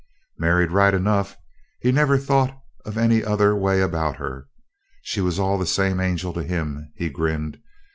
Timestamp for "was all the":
5.21-5.67